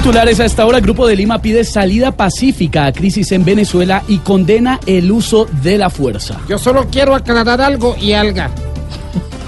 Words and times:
Titulares 0.00 0.40
a 0.40 0.46
esta 0.46 0.64
hora, 0.64 0.78
el 0.78 0.82
Grupo 0.84 1.06
de 1.06 1.14
Lima 1.14 1.42
pide 1.42 1.62
salida 1.62 2.10
pacífica 2.12 2.86
a 2.86 2.92
crisis 2.92 3.32
en 3.32 3.44
Venezuela 3.44 4.02
y 4.08 4.16
condena 4.18 4.80
el 4.86 5.12
uso 5.12 5.46
de 5.62 5.76
la 5.76 5.90
fuerza. 5.90 6.38
Yo 6.48 6.56
solo 6.58 6.86
quiero 6.90 7.14
aclarar 7.14 7.60
algo 7.60 7.94
y 8.00 8.14
alga. 8.14 8.50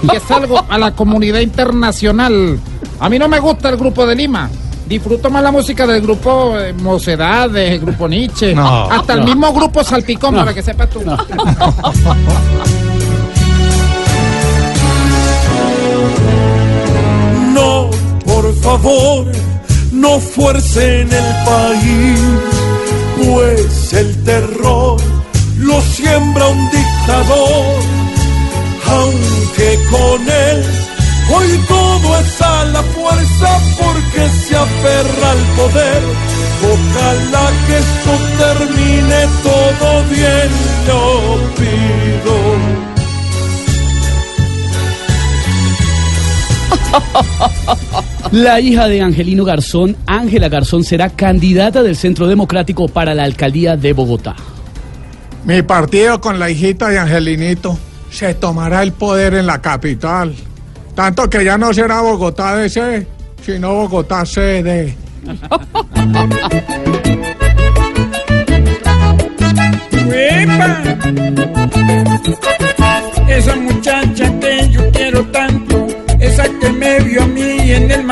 Y 0.03 0.15
es 0.15 0.29
algo 0.29 0.63
a 0.69 0.77
la 0.77 0.91
comunidad 0.91 1.39
internacional. 1.39 2.59
A 2.99 3.09
mí 3.09 3.17
no 3.17 3.27
me 3.27 3.39
gusta 3.39 3.69
el 3.69 3.77
Grupo 3.77 4.05
de 4.05 4.15
Lima. 4.15 4.47
Disfruto 4.87 5.31
más 5.31 5.41
la 5.41 5.51
música 5.51 5.87
del 5.87 6.01
grupo 6.01 6.59
eh, 6.59 6.71
Mocedades, 6.73 7.71
el 7.71 7.79
grupo 7.79 8.07
Nietzsche, 8.07 8.53
No, 8.53 8.91
hasta 8.91 9.13
el 9.13 9.23
mismo 9.23 9.51
grupo 9.53 9.83
Salticón, 9.83 10.35
No. 10.35 10.41
para 10.41 10.53
que 10.53 10.61
sepas 10.61 10.87
tú. 10.91 10.99
No, 17.53 17.89
por 18.25 18.53
favor, 18.55 19.25
no 20.03 20.19
fuercen 20.19 21.07
el 21.09 21.29
país, 21.45 22.19
pues 23.25 23.93
el 23.93 24.23
terror 24.23 24.99
lo 25.59 25.81
siembra 25.81 26.45
un 26.45 26.69
dictador, 26.71 27.83
aunque 28.85 29.79
con 29.89 30.21
él 30.29 30.65
hoy 31.33 31.57
todo 31.69 32.19
es 32.19 32.41
a 32.41 32.65
la 32.65 32.83
fuerza 32.83 33.59
porque 33.79 34.29
se 34.41 34.57
aferra 34.57 35.31
al 35.31 35.43
poder. 35.59 36.03
Ojalá 36.73 37.45
que 37.65 37.75
esto 37.85 38.11
termine 38.43 39.19
todo 39.41 39.87
bien, 40.09 40.49
lo 40.87 41.01
pido. 41.55 42.35
La 48.33 48.59
hija 48.59 48.87
de 48.87 48.99
Angelino 48.99 49.45
Garzón, 49.45 49.95
Ángela 50.07 50.49
Garzón, 50.49 50.83
será 50.83 51.11
candidata 51.11 51.83
del 51.83 51.95
Centro 51.95 52.25
Democrático 52.25 52.87
para 52.87 53.13
la 53.13 53.25
alcaldía 53.25 53.77
de 53.77 53.93
Bogotá. 53.93 54.35
Mi 55.45 55.61
partido 55.61 56.19
con 56.19 56.39
la 56.39 56.49
hijita 56.49 56.89
de 56.89 56.97
Angelinito 56.97 57.77
se 58.09 58.33
tomará 58.33 58.81
el 58.81 58.91
poder 58.91 59.35
en 59.35 59.45
la 59.45 59.61
capital. 59.61 60.33
Tanto 60.95 61.29
que 61.29 61.45
ya 61.45 61.59
no 61.59 61.75
será 61.75 62.01
Bogotá 62.01 62.55
DC, 62.55 63.05
sino 63.45 63.75
Bogotá 63.75 64.25
CD. 64.25 64.97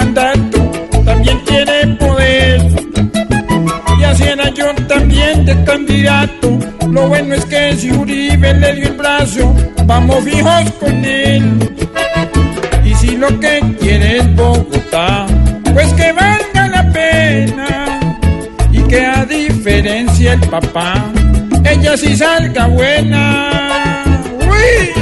mandato, 0.01 0.59
también 1.05 1.39
quiere 1.45 1.87
poder. 1.99 2.61
Y 3.99 4.03
así 4.03 4.23
era 4.23 4.49
yo 4.49 4.67
también 4.87 5.45
de 5.45 5.63
candidato. 5.63 6.47
Lo 6.89 7.07
bueno 7.07 7.35
es 7.35 7.45
que 7.45 7.75
si 7.77 7.91
Uribe 7.91 8.53
le 8.55 8.73
dio 8.75 8.87
el 8.87 8.97
brazo, 8.97 9.55
vamos 9.85 10.23
fijos 10.23 10.71
con 10.79 11.05
él. 11.05 11.45
Y 12.83 12.93
si 12.95 13.15
lo 13.15 13.27
que 13.39 13.53
quiere 13.79 14.17
es 14.17 14.35
Bogotá, 14.35 15.27
pues 15.73 15.93
que 15.93 16.11
valga 16.11 16.67
la 16.67 16.83
pena. 16.91 17.99
Y 18.71 18.79
que 18.89 19.05
a 19.05 19.25
diferencia 19.25 20.33
el 20.33 20.41
papá, 20.55 20.93
ella 21.63 21.95
sí 21.95 22.15
salga 22.15 22.65
buena. 22.67 23.23
¡Uy! 24.49 25.00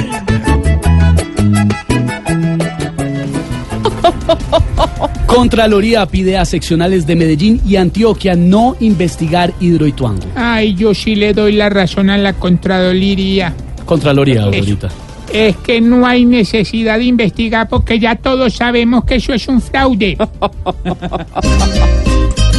Contraloría 5.40 6.04
pide 6.04 6.36
a 6.36 6.44
seccionales 6.44 7.06
de 7.06 7.16
Medellín 7.16 7.62
y 7.66 7.76
Antioquia 7.76 8.36
no 8.36 8.76
investigar 8.78 9.54
Hidroituango. 9.58 10.26
Ay, 10.36 10.74
yo 10.74 10.92
sí 10.92 11.14
le 11.14 11.32
doy 11.32 11.52
la 11.52 11.70
razón 11.70 12.10
a 12.10 12.18
la 12.18 12.34
Contraloría. 12.34 13.54
Contraloría, 13.86 14.42
Aurorita. 14.42 14.90
Es 15.32 15.56
que 15.56 15.80
no 15.80 16.06
hay 16.06 16.26
necesidad 16.26 16.98
de 16.98 17.04
investigar 17.04 17.70
porque 17.70 17.98
ya 17.98 18.16
todos 18.16 18.52
sabemos 18.52 19.04
que 19.04 19.14
eso 19.14 19.32
es 19.32 19.48
un 19.48 19.62
fraude. 19.62 20.18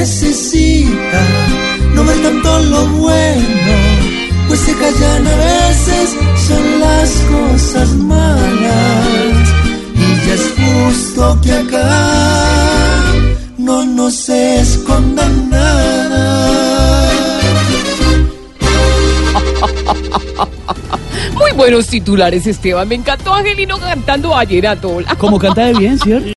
necesita 0.00 1.22
no 1.94 2.02
ver 2.04 2.22
tanto 2.22 2.58
lo 2.70 2.86
bueno, 2.86 3.74
pues 4.48 4.60
se 4.60 4.72
callan 4.72 5.26
a 5.26 5.36
veces 5.36 6.16
son 6.48 6.80
las 6.80 7.10
cosas 7.34 7.88
malas. 7.96 9.06
Y 9.94 10.26
ya 10.26 10.34
es 10.34 10.54
justo 10.56 11.38
que 11.42 11.52
acá 11.52 13.02
no 13.58 13.84
nos 13.84 14.28
escondan 14.30 15.50
nada. 15.50 17.10
Muy 21.34 21.52
buenos 21.52 21.88
titulares, 21.88 22.46
Esteban. 22.46 22.88
Me 22.88 22.94
encantó 22.94 23.34
Angelino 23.34 23.78
cantando 23.78 24.34
ayer 24.34 24.66
a 24.66 24.76
Como 25.18 25.38
canta 25.38 25.66
de 25.66 25.74
bien, 25.74 25.98
¿cierto? 25.98 26.26